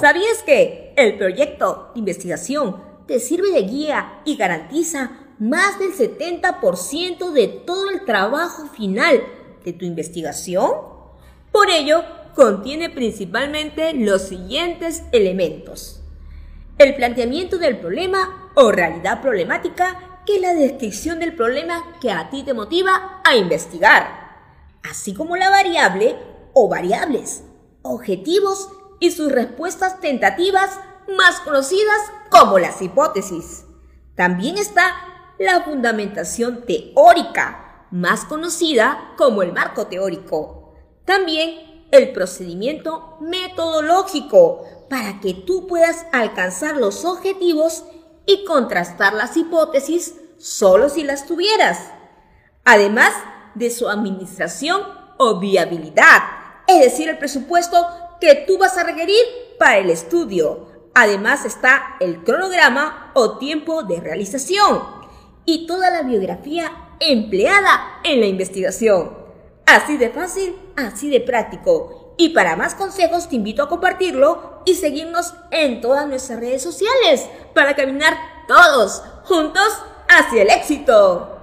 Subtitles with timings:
[0.00, 2.76] ¿Sabías que el proyecto de investigación
[3.08, 9.20] te sirve de guía y garantiza más del 70% de todo el trabajo final
[9.64, 10.70] de tu investigación?
[11.50, 12.04] Por ello,
[12.36, 16.00] contiene principalmente los siguientes elementos.
[16.78, 22.30] El planteamiento del problema o realidad problemática, que es la descripción del problema que a
[22.30, 24.06] ti te motiva a investigar,
[24.88, 26.14] así como la variable
[26.52, 27.42] o variables,
[27.82, 28.68] objetivos
[29.00, 30.78] y sus respuestas tentativas
[31.16, 31.98] más conocidas
[32.30, 33.64] como las hipótesis.
[34.14, 34.94] También está
[35.38, 40.74] la fundamentación teórica, más conocida como el marco teórico.
[41.04, 47.84] También el procedimiento metodológico para que tú puedas alcanzar los objetivos
[48.26, 51.92] y contrastar las hipótesis solo si las tuvieras.
[52.64, 53.12] Además
[53.54, 54.82] de su administración
[55.16, 56.22] o viabilidad,
[56.66, 57.86] es decir, el presupuesto
[58.20, 59.24] que tú vas a requerir
[59.58, 60.68] para el estudio.
[60.94, 64.82] Además está el cronograma o tiempo de realización
[65.44, 66.70] y toda la biografía
[67.00, 69.16] empleada en la investigación.
[69.66, 72.14] Así de fácil, así de práctico.
[72.16, 77.28] Y para más consejos te invito a compartirlo y seguirnos en todas nuestras redes sociales
[77.54, 78.14] para caminar
[78.48, 79.68] todos juntos
[80.08, 81.37] hacia el éxito.